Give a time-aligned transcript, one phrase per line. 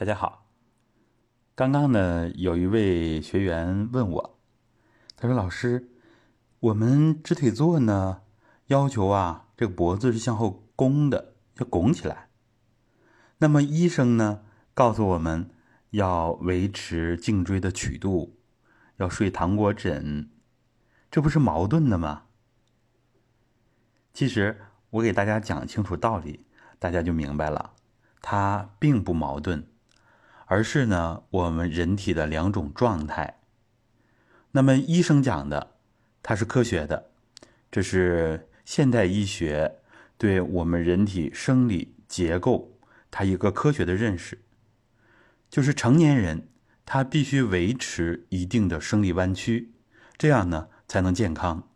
[0.00, 0.46] 大家好，
[1.54, 4.38] 刚刚呢，有一位学员问我，
[5.14, 5.90] 他说：“老师，
[6.58, 8.22] 我们直腿坐呢，
[8.68, 12.30] 要求啊，这个脖子是向后弓的，要拱起来。
[13.40, 14.40] 那么医生呢，
[14.72, 15.50] 告诉我们
[15.90, 18.38] 要维持颈椎的曲度，
[18.96, 20.30] 要睡糖果枕，
[21.10, 22.22] 这不是矛盾的吗？”
[24.14, 26.46] 其实我给大家讲清楚道理，
[26.78, 27.74] 大家就明白了，
[28.22, 29.66] 它并不矛盾。
[30.50, 33.38] 而是呢，我们人体的两种状态。
[34.50, 35.76] 那么医生讲的，
[36.24, 37.12] 它是科学的，
[37.70, 39.76] 这是现代医学
[40.18, 42.76] 对我们人体生理结构
[43.12, 44.40] 它一个科学的认识。
[45.48, 46.48] 就是成年人
[46.84, 49.72] 他必须维持一定的生理弯曲，
[50.18, 51.68] 这样呢才能健康。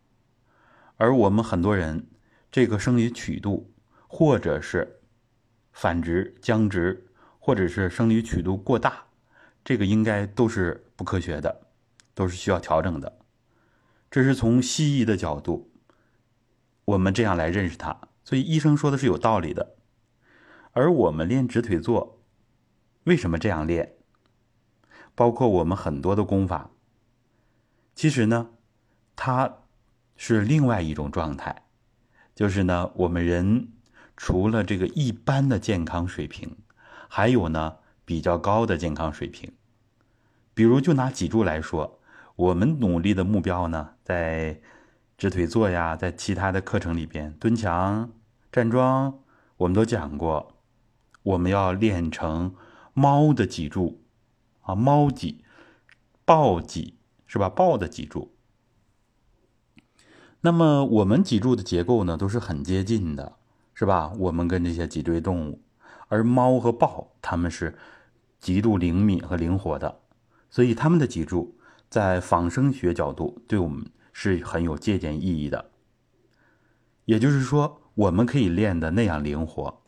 [0.97, 2.07] 而我们很多人
[2.51, 3.73] 这个生理曲度
[4.09, 4.99] 或者是
[5.71, 7.03] 反直僵直。
[7.45, 9.05] 或者是生理曲度过大，
[9.63, 11.61] 这个应该都是不科学的，
[12.15, 13.19] 都是需要调整的。
[14.09, 15.71] 这是从西医的角度，
[16.85, 19.75] 我们这样来认识它，所以医生说的是有道理的。
[20.71, 22.19] 而我们练直腿坐，
[23.03, 23.93] 为什么这样练？
[25.13, 26.71] 包括我们很多的功法，
[27.93, 28.49] 其实呢，
[29.15, 29.59] 它
[30.15, 31.67] 是另外一种状态，
[32.33, 33.67] 就是呢，我们人
[34.17, 36.57] 除了这个一般的健康水平。
[37.07, 39.51] 还有呢，比较高的健康水平，
[40.53, 41.99] 比如就拿脊柱来说，
[42.35, 44.59] 我们努力的目标呢，在
[45.17, 48.11] 直腿坐呀，在其他的课程里边，蹲墙、
[48.51, 49.19] 站桩，
[49.57, 50.57] 我们都讲过，
[51.23, 52.53] 我们要练成
[52.93, 54.01] 猫的脊柱
[54.61, 55.43] 啊，猫脊、
[56.25, 57.49] 抱脊是吧？
[57.49, 58.33] 抱的脊柱。
[60.41, 63.37] 那么我们脊柱的结构呢，都是很接近的，
[63.73, 64.11] 是吧？
[64.17, 65.61] 我们跟这些脊椎动物。
[66.07, 67.77] 而猫和豹，它们是
[68.39, 70.01] 极度灵敏和灵活的，
[70.49, 71.57] 所以它们的脊柱
[71.89, 75.71] 在仿生学角度对我们是很有借鉴意义的。
[77.05, 79.81] 也就是说，我们可以练的那样灵活，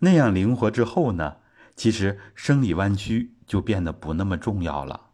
[0.00, 1.36] 那样灵活之后呢，
[1.76, 5.10] 其实生理弯曲就变得不那么重要了。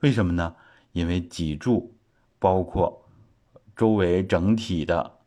[0.00, 0.56] 为什么呢？
[0.92, 1.96] 因为脊柱
[2.38, 3.08] 包括
[3.74, 5.18] 周围整体的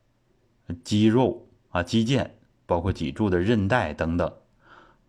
[0.84, 2.32] 肌肉啊、肌腱。
[2.68, 4.32] 包括脊柱的韧带等等，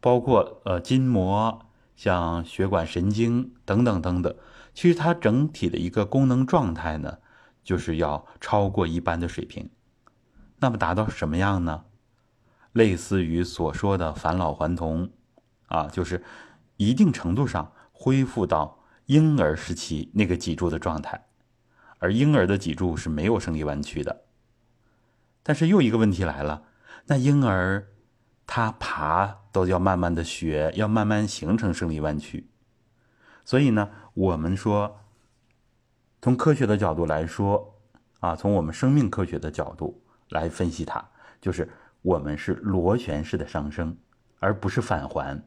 [0.01, 4.35] 包括呃筋膜，像血管、神经等等等等。
[4.73, 7.19] 其实它整体的一个功能状态呢，
[7.65, 9.69] 就是要超过一般的水平。
[10.61, 11.85] 那么达到什么样呢？
[12.73, 15.11] 类似于所说的返老还童，
[15.67, 16.23] 啊，就是
[16.77, 21.27] 一定程度上恢复到婴儿时期那个脊柱的状态。
[21.99, 24.23] 而婴儿的脊柱是没有生理弯曲的。
[25.43, 26.63] 但是又一个问题来了。
[27.11, 27.89] 那婴儿，
[28.47, 32.51] 他爬都要慢慢的学，要慢慢形成生理弯曲。
[33.47, 34.95] 所以呢，我们说，
[36.21, 37.81] 从科学的角度来说，
[38.21, 41.03] 啊，从我们生命科学的角度来分析它，
[41.41, 41.67] 就是
[42.03, 43.97] 我们是螺旋式的上升，
[44.39, 45.43] 而不是返还。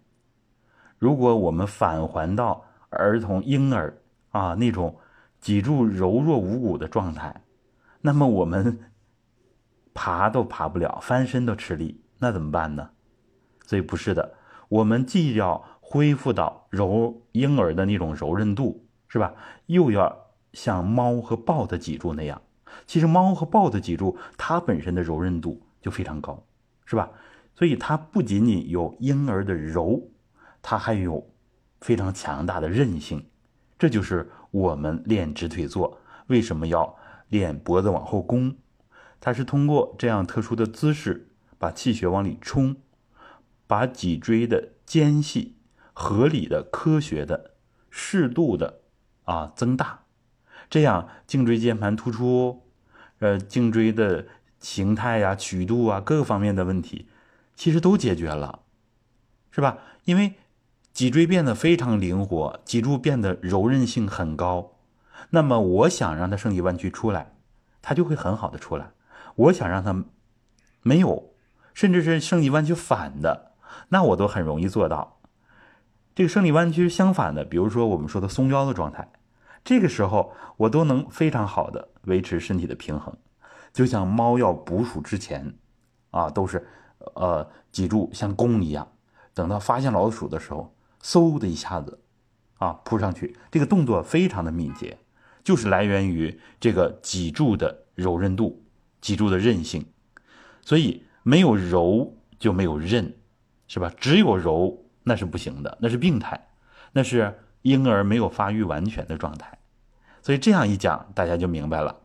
[0.97, 4.01] 如果我们返还到儿童婴儿
[4.31, 4.97] 啊那种
[5.39, 7.43] 脊柱柔弱无骨的状态，
[8.01, 8.79] 那么我们。
[9.93, 12.89] 爬都爬不了，翻身都吃力，那怎么办呢？
[13.65, 14.35] 所以不是的，
[14.69, 19.33] 我们既要恢复到柔婴儿的那种柔韧度，是吧？
[19.67, 22.41] 又要像猫和豹的脊柱那样。
[22.87, 26.41] 其实猫和豹的脊柱，它本身的柔韧度就非常高，
[26.85, 27.09] 是吧？
[27.53, 30.01] 所以它不仅仅有婴儿的柔，
[30.61, 31.29] 它还有
[31.81, 33.25] 非常强大的韧性。
[33.77, 36.95] 这就是我们练直腿坐为什么要
[37.27, 38.55] 练脖子往后弓。
[39.21, 42.75] 它是通过这样特殊的姿势，把气血往里冲，
[43.67, 45.55] 把脊椎的间隙
[45.93, 47.51] 合理的、科学的、
[47.91, 48.81] 适度的
[49.25, 50.05] 啊增大，
[50.69, 52.63] 这样颈椎间盘突出，
[53.19, 54.25] 呃，颈椎的
[54.59, 57.07] 形态呀、曲度啊各个方面的问题，
[57.55, 58.61] 其实都解决了，
[59.51, 59.77] 是吧？
[60.05, 60.33] 因为
[60.91, 64.79] 脊椎变得非常灵活，脊柱变得柔韧性很高，
[65.29, 67.35] 那么我想让它生理弯曲出来，
[67.83, 68.91] 它就会很好的出来。
[69.35, 70.05] 我想让他
[70.81, 71.33] 没有，
[71.73, 73.53] 甚至是生理弯曲反的，
[73.89, 75.19] 那我都很容易做到。
[76.13, 79.11] 这个生理弯曲相反的，比如说我们说的松腰的状态，
[79.63, 83.15] 这个时候我都能非常好的维持身体的平衡。
[83.71, 85.55] 就像猫要捕鼠之前，
[86.09, 86.67] 啊，都是
[87.15, 88.91] 呃脊柱像弓一样，
[89.33, 92.01] 等到发现老鼠的时候，嗖的一下子
[92.57, 94.97] 啊扑上去，这个动作非常的敏捷，
[95.43, 98.60] 就是来源于这个脊柱的柔韧度。
[99.01, 99.85] 脊柱的韧性，
[100.61, 103.17] 所以没有柔就没有韧，
[103.67, 103.91] 是吧？
[103.97, 106.49] 只有柔那是不行的，那是病态，
[106.93, 109.59] 那是婴儿没有发育完全的状态。
[110.21, 111.99] 所以这样一讲，大家就明白了。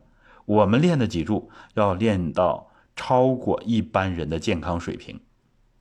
[0.45, 5.21] 我们练的脊柱要练到超过一般人的健康水平，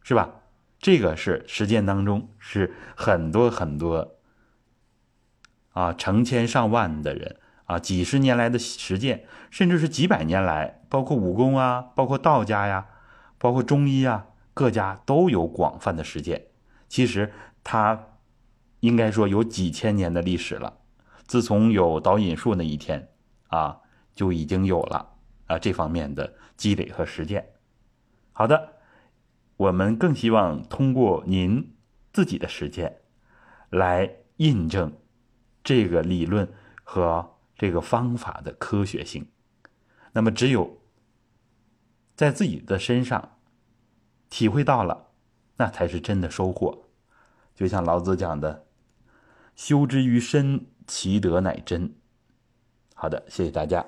[0.03, 0.31] 是吧？
[0.79, 4.17] 这个是实践当中是很多很多
[5.73, 7.37] 啊，成千上万的人
[7.67, 12.87] 啊，几十年来的实践，甚至是几百年来，包括武功啊，包括道家呀，
[13.39, 16.47] 包括中医啊，各家都有广泛的实践。
[16.89, 17.33] 其实
[17.63, 18.09] 它
[18.81, 20.79] 应该说有几千年的历史了。
[21.27, 23.09] 自从有导引术那一天
[23.49, 23.83] 啊。
[24.17, 25.13] 就已经有了
[25.45, 27.51] 啊这方面的积累和实践。
[28.33, 28.73] 好的，
[29.59, 31.77] 我们更希望通过您
[32.15, 32.97] 自己的实践
[33.69, 34.91] 来印证
[35.63, 36.51] 这个理论
[36.83, 39.27] 和这个方法的科学性。
[40.13, 40.79] 那么，只有
[42.15, 43.39] 在自己的身上
[44.31, 45.09] 体会到了，
[45.57, 46.85] 那才是真的收获。
[47.55, 48.67] 就像老子讲的
[49.57, 51.95] ：“修之于身，其德乃真。”
[52.95, 53.85] 好的，谢谢大家。